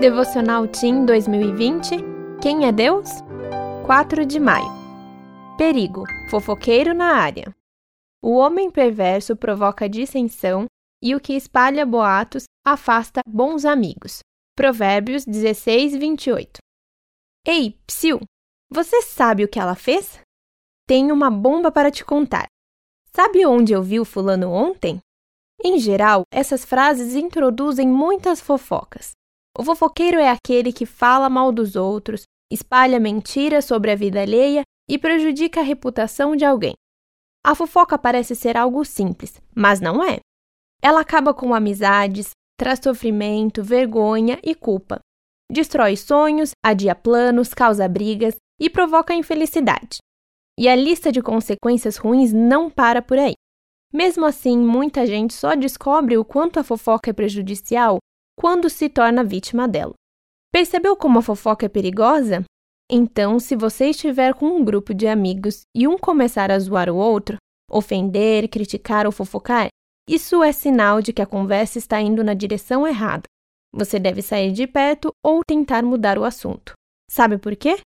Devocional 0.00 0.68
Team 0.68 1.06
2020 1.06 1.96
Quem 2.42 2.66
é 2.66 2.70
Deus? 2.70 3.08
4 3.86 4.26
de 4.26 4.38
maio. 4.38 4.68
Perigo: 5.56 6.04
fofoqueiro 6.28 6.92
na 6.92 7.14
área. 7.14 7.50
O 8.22 8.32
homem 8.32 8.70
perverso 8.70 9.34
provoca 9.34 9.88
dissensão 9.88 10.66
e 11.02 11.14
o 11.14 11.20
que 11.20 11.32
espalha 11.32 11.86
boatos 11.86 12.44
afasta 12.62 13.22
bons 13.26 13.64
amigos. 13.64 14.18
Provérbios 14.54 15.24
16, 15.24 15.96
28. 15.96 16.58
Ei, 17.46 17.78
psiu! 17.86 18.20
Você 18.70 19.00
sabe 19.00 19.44
o 19.44 19.48
que 19.48 19.58
ela 19.58 19.74
fez? 19.74 20.20
Tenho 20.86 21.14
uma 21.14 21.30
bomba 21.30 21.72
para 21.72 21.90
te 21.90 22.04
contar. 22.04 22.44
Sabe 23.14 23.46
onde 23.46 23.72
eu 23.72 23.82
vi 23.82 23.98
o 23.98 24.04
fulano 24.04 24.50
ontem? 24.50 25.00
Em 25.64 25.78
geral, 25.78 26.24
essas 26.30 26.66
frases 26.66 27.14
introduzem 27.14 27.88
muitas 27.88 28.42
fofocas. 28.42 29.15
O 29.58 29.64
fofoqueiro 29.64 30.18
é 30.18 30.28
aquele 30.28 30.70
que 30.70 30.84
fala 30.84 31.30
mal 31.30 31.50
dos 31.50 31.76
outros, 31.76 32.24
espalha 32.52 33.00
mentiras 33.00 33.64
sobre 33.64 33.90
a 33.90 33.96
vida 33.96 34.20
alheia 34.20 34.62
e 34.88 34.98
prejudica 34.98 35.60
a 35.60 35.64
reputação 35.64 36.36
de 36.36 36.44
alguém. 36.44 36.74
A 37.42 37.54
fofoca 37.54 37.96
parece 37.96 38.34
ser 38.34 38.56
algo 38.56 38.84
simples, 38.84 39.40
mas 39.54 39.80
não 39.80 40.04
é. 40.04 40.18
Ela 40.82 41.00
acaba 41.00 41.32
com 41.32 41.54
amizades, 41.54 42.30
traz 42.58 42.80
sofrimento, 42.82 43.62
vergonha 43.62 44.38
e 44.42 44.54
culpa. 44.54 45.00
Destrói 45.50 45.96
sonhos, 45.96 46.50
adia 46.62 46.94
planos, 46.94 47.54
causa 47.54 47.88
brigas 47.88 48.36
e 48.60 48.68
provoca 48.68 49.14
infelicidade. 49.14 49.98
E 50.58 50.68
a 50.68 50.76
lista 50.76 51.10
de 51.10 51.22
consequências 51.22 51.96
ruins 51.96 52.32
não 52.32 52.68
para 52.68 53.00
por 53.00 53.18
aí. 53.18 53.34
Mesmo 53.92 54.26
assim, 54.26 54.58
muita 54.58 55.06
gente 55.06 55.32
só 55.32 55.54
descobre 55.54 56.18
o 56.18 56.24
quanto 56.24 56.60
a 56.60 56.64
fofoca 56.64 57.10
é 57.10 57.12
prejudicial 57.14 57.98
quando 58.36 58.68
se 58.68 58.88
torna 58.88 59.24
vítima 59.24 59.66
dela. 59.66 59.94
Percebeu 60.52 60.96
como 60.96 61.18
a 61.18 61.22
fofoca 61.22 61.66
é 61.66 61.68
perigosa? 61.68 62.44
Então, 62.90 63.40
se 63.40 63.56
você 63.56 63.90
estiver 63.90 64.34
com 64.34 64.46
um 64.46 64.64
grupo 64.64 64.94
de 64.94 65.08
amigos 65.08 65.62
e 65.74 65.88
um 65.88 65.98
começar 65.98 66.50
a 66.50 66.58
zoar 66.58 66.88
o 66.88 66.96
outro, 66.96 67.36
ofender, 67.70 68.48
criticar 68.48 69.06
ou 69.06 69.12
fofocar, 69.12 69.68
isso 70.08 70.42
é 70.42 70.52
sinal 70.52 71.02
de 71.02 71.12
que 71.12 71.20
a 71.20 71.26
conversa 71.26 71.78
está 71.78 72.00
indo 72.00 72.22
na 72.22 72.32
direção 72.32 72.86
errada. 72.86 73.24
Você 73.74 73.98
deve 73.98 74.22
sair 74.22 74.52
de 74.52 74.66
perto 74.66 75.10
ou 75.24 75.42
tentar 75.44 75.82
mudar 75.82 76.16
o 76.16 76.24
assunto. 76.24 76.72
Sabe 77.10 77.38
por 77.38 77.56
quê? 77.56 77.78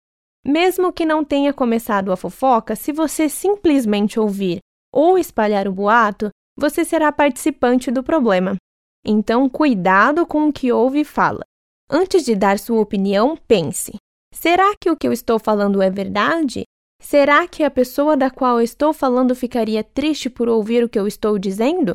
Mesmo 0.45 0.93
que 0.93 1.07
não 1.07 1.25
tenha 1.25 1.53
começado 1.53 2.11
a 2.11 2.17
fofoca, 2.17 2.75
se 2.75 2.93
você 2.93 3.29
simplesmente 3.29 4.19
ouvir 4.19 4.59
ou 4.93 5.17
espalhar 5.17 5.69
o 5.69 5.73
boato, 5.73 6.31
você 6.59 6.85
será 6.85 7.13
participante 7.13 7.91
do 7.91 8.03
problema. 8.03 8.57
Então, 9.05 9.49
cuidado 9.49 10.27
com 10.27 10.49
o 10.49 10.53
que 10.53 10.73
ouve 10.73 11.01
e 11.01 11.05
fala. 11.05 11.45
Antes 11.91 12.25
de 12.25 12.35
dar 12.35 12.59
sua 12.59 12.81
opinião, 12.81 13.37
pense: 13.49 13.95
será 14.35 14.75
que 14.77 14.91
o 14.91 14.97
que 14.97 15.07
eu 15.07 15.13
estou 15.13 15.39
falando 15.39 15.81
é 15.81 15.91
verdade? 15.91 16.65
Será 17.01 17.47
que 17.47 17.63
a 17.63 17.71
pessoa 17.71 18.17
da 18.17 18.31
qual 18.31 18.59
eu 18.59 18.65
estou 18.65 18.93
falando 18.93 19.35
ficaria 19.35 19.85
triste 19.85 20.29
por 20.29 20.49
ouvir 20.49 20.85
o 20.85 20.89
que 20.89 20.99
eu 20.99 21.07
estou 21.07 21.39
dizendo? 21.39 21.95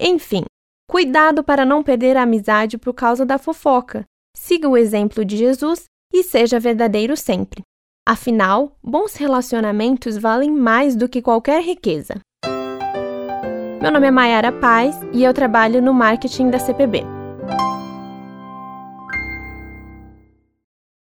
Enfim, 0.00 0.44
cuidado 0.88 1.42
para 1.42 1.64
não 1.64 1.82
perder 1.82 2.16
a 2.16 2.22
amizade 2.22 2.78
por 2.78 2.94
causa 2.94 3.26
da 3.26 3.36
fofoca. 3.36 4.04
Siga 4.36 4.68
o 4.68 4.76
exemplo 4.76 5.24
de 5.24 5.36
Jesus 5.36 5.84
e 6.12 6.22
seja 6.22 6.60
verdadeiro 6.60 7.16
sempre. 7.16 7.62
Afinal, 8.06 8.76
bons 8.82 9.14
relacionamentos 9.14 10.16
valem 10.16 10.50
mais 10.50 10.94
do 10.94 11.08
que 11.08 11.22
qualquer 11.22 11.62
riqueza. 11.62 12.20
Meu 13.84 13.92
nome 13.92 14.06
é 14.06 14.10
Mayara 14.10 14.50
Paz 14.50 14.98
e 15.12 15.22
eu 15.22 15.34
trabalho 15.34 15.82
no 15.82 15.92
marketing 15.92 16.48
da 16.48 16.58
CPB. 16.58 17.13